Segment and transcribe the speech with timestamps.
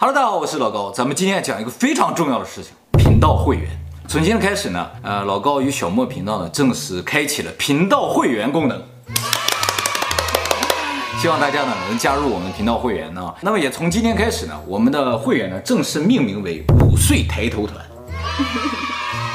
[0.00, 0.92] Hello，大家好，我是老高。
[0.92, 3.68] 咱们今天讲一个非常重要的事情，频道会员。
[4.06, 8.80] 从今天开始呢，呃，老高与小莫频道呢正式开启了频道会员功能。
[11.20, 13.34] 希望大家呢能加入我们频道会员呢。
[13.40, 17.84] 那么也从今天开始呢，我们的会员呢正式命名为五岁抬头团。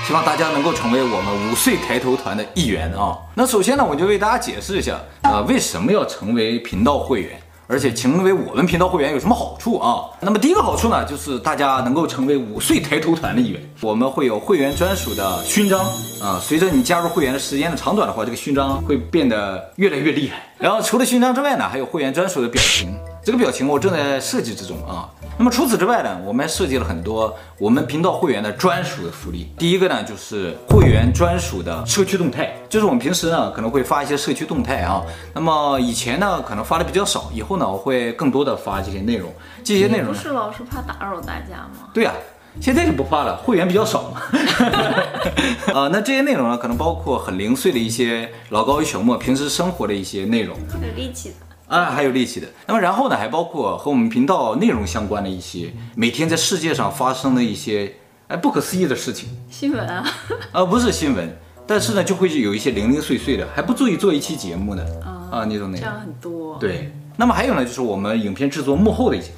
[0.07, 3.17] 希望大家能够成为我们五岁抬头团的一员啊。
[3.35, 7.37] 那首先呢，我就为大家解释一下，呃，为什么要成为频道会员。
[7.73, 10.05] 而且成为我们频道会员有什么好处啊？
[10.21, 13.59] 那么第一个好处呢，就是大家能够成为五岁抬头团的一员。
[13.81, 15.83] 我们会有会员专属的勋章
[16.21, 20.43] 啊，随着你加入会员的时间的长短的话，这个勋章会变得越来越厉害。
[20.59, 22.95] 然后除了勋章之外呢，还有会员专属的表情。
[23.23, 25.09] 这个表情我正在设计之中啊。
[25.37, 29.49] 那么除此之外呢，我们还设计了很多我们频道会员的专属的福利。
[29.57, 35.01] 第一个呢，就是会员专属的社区动态，就是我们平时呢可能会发一些社区动态啊。
[35.33, 39.33] 那么以前呢可能发的比较少，以后呢我会更多的发这些内容。
[39.63, 41.87] 这些内容不是老是怕打扰大家吗？
[41.93, 42.19] 对呀、啊，
[42.59, 44.21] 现在就不怕了，会员比较少嘛。
[45.73, 51.35] 啊，那这些内容呢，可能包括很零碎的一些老高与小莫平时生活的一些内容，有力气的。
[51.73, 52.47] 啊，还有力气的。
[52.67, 57.95] 那么然后呢，还包括和我们频道内容相关的一些每天在世界上发生的一些
[58.27, 59.29] 哎不可思议的事情。
[59.49, 60.05] 新闻啊？
[60.51, 61.35] 啊，不是新闻，
[61.65, 65.79] 但是呢，就会有一些零零碎碎的，还不足以做一期节目的啊，啊那种内容。
[65.79, 66.59] 这样很多。
[66.59, 66.93] 对。
[67.17, 69.31] 那么还有呢，就是我们影片制作幕后的一些，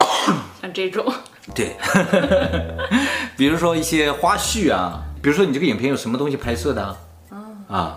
[0.62, 1.04] 像这种。
[1.54, 1.76] 对。
[3.36, 6.96] 比如说一些花絮啊，比如说你这个影片有什么东西拍摄的啊？
[7.68, 7.96] 啊。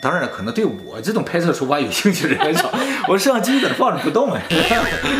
[0.00, 2.70] 当然了，可能对我这种拍摄手法有兴趣的人很少，
[3.08, 4.42] 我摄像机在那放着不动哎。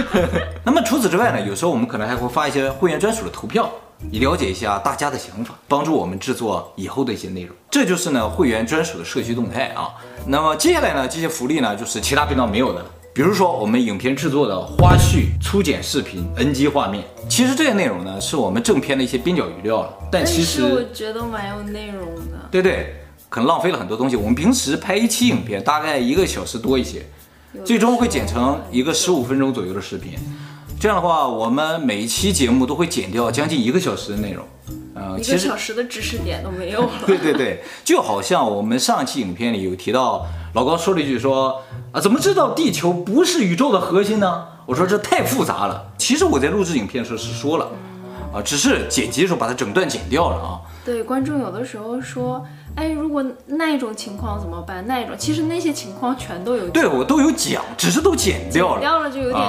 [0.65, 3.69] 那么除此之外呢，有时候我们可能还会发一些会员专属的投票，
[4.13, 7.57] 以了解一下大家的想法，帮助我们制作以后的一些内容。
[7.71, 9.91] 这就是呢会员专属的社区动态啊。
[10.27, 17.03] 那么接下来呢，这些福利呢，就是其他频道没有的，比如说我们影片制作的花絮、粗剪视频、NG 画面。
[17.29, 22.39] 其实这些内容呢，是我们正片的一些边角余料了，但其实我觉得蛮有内容的。
[22.51, 22.95] 对对。
[23.29, 24.17] 可能浪费了很多东西。
[24.17, 27.07] 我们平时拍一期影片大概一个小时多一些，
[27.65, 30.19] 最终会剪成一个十五分钟左右的视频。
[30.81, 34.45] 这样的话，我们每一期节目都会剪掉将近一个小时的内容。
[34.95, 36.91] 呃，一个小时的知识点都没有了。
[37.07, 41.63] 对对对，就好像我们上期影片里有提到，老高说了一句说
[41.93, 44.45] 啊，怎么知道地球不是宇宙的核心呢？
[44.67, 45.93] 我说这太复杂了。
[45.99, 47.69] 其实我在录制影片的时候是说了，
[48.33, 50.61] 啊，只是剪辑的时候把它整段剪掉了啊。
[50.85, 52.45] 对，观众有的时候说。
[52.79, 54.87] 哎，如果那一种情况怎么办？
[54.87, 59.43] 那一种其实那些情况全都有，对我都有讲，只是都剪掉了，剪掉了就有点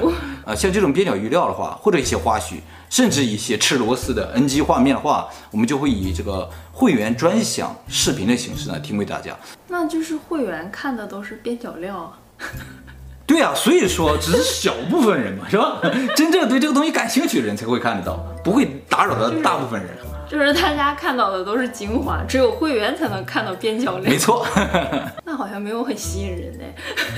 [0.00, 0.16] 突兀啊，
[0.48, 0.54] 啊。
[0.54, 2.54] 像这种边角余料的话，或者一些花絮，
[2.88, 9.36] 甚至一些吃螺丝的 NG 画面的话，我们就会以这个会员专享视频的形式呢提供给大家。
[9.68, 12.18] 那就是会员看的都是边角料啊。
[13.26, 15.78] 对啊，所以说只是小部分人嘛，是吧？
[16.14, 19.90] 真正对这个东西感兴趣的人才会看得到，不会打扰到大部分人。
[20.28, 24.10] 就是就是大家看到的都是精华，只有会员才能看到边角料。
[24.10, 24.44] 没错，
[25.24, 26.64] 那好像没有很吸引人呢。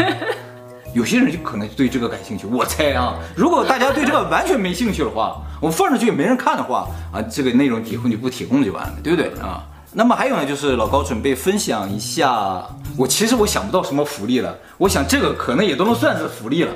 [0.92, 3.14] 有些人就可能对这个感兴趣，我猜啊。
[3.34, 9.62] 如果大家对这个完全没兴趣的话，我放上去也没人看的话啊，这个内容以后就不提供就完了，对不对啊？
[9.98, 12.62] 那么还有呢，就是老高准备分享一下，
[12.98, 16.72] 我其实我想不到什么福利了，我想这个可能也都能算是福利了，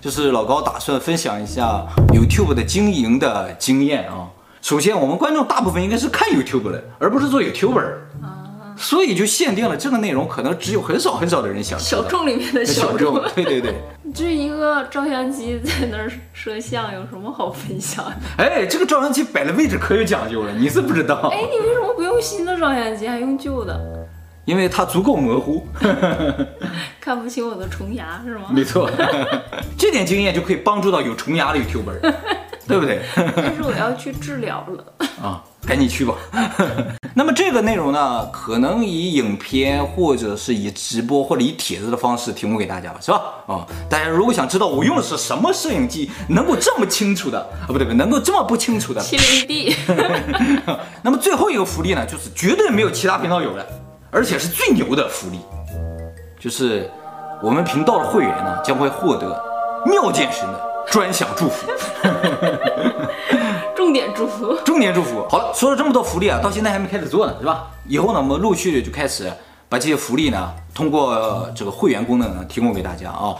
[0.00, 4.26] 就是老高打算分享一下 YouTube 的经营的经验啊。
[4.60, 7.92] 首先，我们观众大部分应该是看 YouTube 的，而不是做 YouTuber，
[8.76, 12.02] 所以就限定了这个内容，可能只有很少很少的人想知道。
[12.02, 13.74] 小众里面的小众，对对对。
[14.14, 18.12] 就 一个照相机在那儿摄像，有什么好分享的？
[18.38, 21.16] 哎，这个照相机摆的位置可有讲究了，你是不知道。
[21.32, 24.06] 哎，你为什么不用新的照相机，还用旧的？
[24.44, 25.66] 因为它足够模糊，
[27.00, 28.46] 看不清我的虫牙是吗？
[28.50, 28.90] 没错，
[29.78, 32.14] 这点经验就可以帮助到有虫牙的 YouTuber。
[32.66, 33.02] 对不对？
[33.14, 36.14] 但是我要去治疗了啊，赶紧去吧。
[37.16, 43.22] 那么这个内容呢，可能以影片或者是以直播或者以帖子的方式提供给大家吧，是吧？
[43.46, 49.76] 啊，大家如果想知道我用的是什么摄影机，能够这么清楚的啊，不对不对，能够这么不清楚的七零 D。
[51.02, 53.64] 那么最后一个福利呢，就是绝对没有其他频道有的，
[54.10, 55.38] 而且是最牛的福利，
[56.40, 56.90] 就是
[57.40, 59.40] 我们频道的会员呢将会获得
[59.86, 60.73] 妙见神的。
[60.90, 61.66] 专享祝福，
[63.74, 65.26] 重点祝福，重点祝福。
[65.28, 67.68] 好了，说了这么多福利啊，到现在还没开始做呢，是吧？
[67.86, 69.32] 以后呢，我们陆续就开始
[69.68, 73.34] 把这些福利呢，通过这个会员功能呢，提供给大家啊。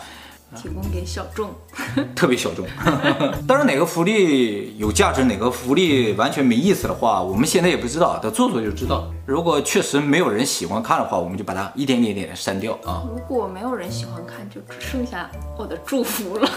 [0.55, 1.51] 提供给小众，
[2.15, 2.67] 特别小众。
[3.47, 9.11] 当然，哪个福利有价值，哪个福利完全没意思的话，我们现在也不知道，等做做就知道。
[9.27, 13.03] 如果确实没有人喜欢看的话，我们就把它一点点点删掉啊。
[13.09, 16.49] 如果没有人喜欢看，就只剩下我的祝福了。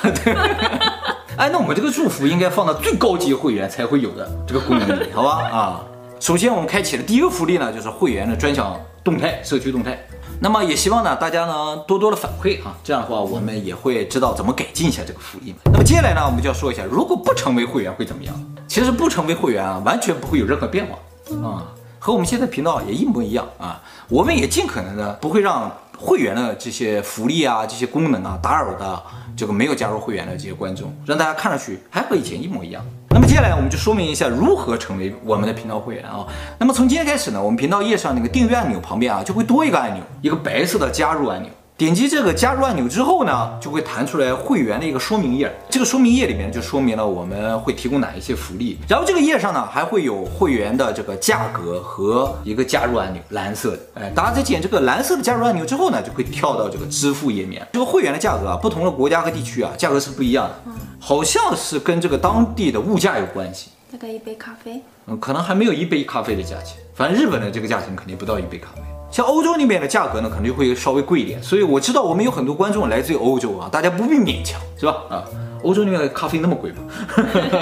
[1.38, 5.48] 哎，那我们这个祝福应该放到最高级会员才会有的这个功能里，好吧？
[5.52, 5.86] 啊，
[6.20, 10.06] 首先我们开启的第一个福利呢，就是会员的专享动态，社区动态。
[10.39, 15.56] 那么也希望呢，大家呢多多的反馈啊，这样的话我们也会知道怎么改进一下这个福利。
[15.66, 18.34] 那么接下来呢，我们就要说一下，如果不成为会员会怎么样？
[18.68, 21.66] 其实不成为会员啊，完全不会有任何变化啊，
[21.98, 23.81] 和我们现在频道也一模一样啊。
[24.10, 29.04] 我们也尽可能的不会让会员的这些福利啊、这些功能啊打扰的
[29.36, 32.86] 这个没有加入会员的这些观众，让大家看上去还和以前一模一样。
[33.18, 36.24] 那么接下来我们就说明一下如何成为我们的频道会员啊。
[36.60, 41.50] 那么从今天开始呢，我们频道页上那个订阅按钮旁边啊，就会多一个按钮，一个白色的加入按钮。
[41.78, 45.56] 点击这个加入按钮之后呢，就会弹出来会员的一个说明页。
[45.70, 48.80] 这个说明页里面就说明了我们会提供哪一些福利。
[48.90, 53.80] 然后这个页上呢，还会有会员的这个价格和一个加入按钮，蓝色的。
[53.94, 57.68] 哎，大家在点这个蓝色的加入按钮之后呢，就会跳到这个支付页面。
[57.74, 60.72] 这个会员的价格啊，不同的国家和地区啊，价格是不一样的。
[61.00, 63.70] 好像是跟这个当地的物价有关系。
[63.92, 66.80] 大概一杯咖啡，嗯，可能还没有一杯咖啡的价钱。
[66.96, 68.82] 反正日本的这个价钱肯定不到一杯咖啡。
[69.09, 74.95] 像欧洲那边的价格呢，可能就会稍微贵一点，所以我知道我们有很多观众来自于欧洲啊，大家不必勉强，是吧？
[75.09, 75.24] 啊，
[75.63, 76.83] 欧洲那边的咖啡那么贵吗？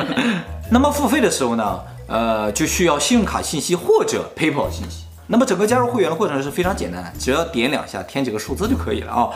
[0.72, 5.06] 那么付费的时候呢，呃，就需要信用卡信息或者 PayPal 信息。
[5.28, 9.30] 那么整个加入会员的过程是非常简单的，只要点两下，填几个数字就可以了啊。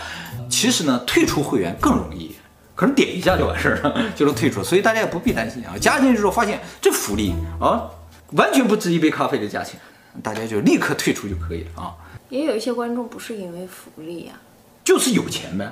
[0.49, 2.35] 其实呢，退出会员更容易，
[2.75, 5.73] 可能点一下就完事儿了， 就能退出，所以大家也不必担心啊。
[5.79, 7.89] 加进去之后发现这福利啊，
[8.33, 9.79] 完全不值一杯咖啡的价钱。
[10.21, 11.95] 大家就立刻退出就可以了啊！
[12.29, 15.71] 也有一些观众不是因为福利呀、啊，就是有钱呗，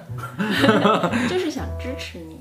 [1.29, 2.39] 就是想支持你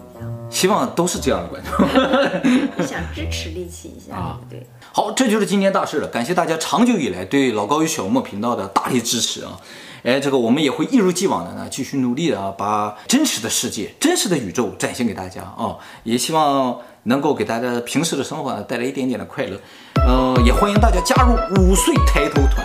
[0.48, 4.38] 希望都是这样的观众，想支持力气一下啊！
[4.48, 6.08] 对，好，这就是今天大事了。
[6.08, 9.58] 感谢大家长久以来对老高与小莫频道的大力支持啊！
[10.04, 15.76] 哎，这个我们也会一如既往的呢，继续努力的啊，把真实的世界、真实的宇宙展现给大家啊！
[16.04, 19.58] 也希望能够给大家平时的生活呢带来一点点的快乐。
[20.06, 22.64] 呃，也欢迎大家加入五岁抬头团。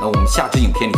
[0.00, 0.94] 那我们下支影片里